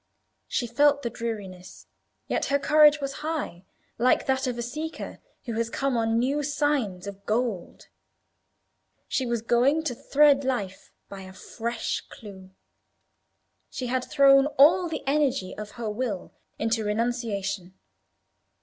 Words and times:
She 0.47 0.65
felt 0.65 1.03
the 1.03 1.11
dreariness, 1.11 1.85
yet 2.25 2.45
her 2.45 2.57
courage 2.57 2.99
was 2.99 3.13
high, 3.21 3.65
like 3.99 4.25
that 4.25 4.47
of 4.47 4.57
a 4.57 4.63
seeker 4.63 5.19
who 5.45 5.53
has 5.53 5.69
come 5.69 5.95
on 5.95 6.17
new 6.17 6.41
signs 6.41 7.05
of 7.05 7.23
gold. 7.27 7.87
She 9.07 9.27
was 9.27 9.43
going 9.43 9.83
to 9.83 9.93
thread 9.93 10.43
life 10.43 10.91
by 11.07 11.21
a 11.21 11.33
fresh 11.33 12.01
clue. 12.09 12.49
She 13.69 13.85
had 13.93 14.03
thrown 14.03 14.47
all 14.57 14.89
the 14.89 15.03
energy 15.05 15.55
of 15.55 15.69
her 15.77 15.91
will 15.91 16.31
into 16.57 16.83
renunciation. 16.83 17.75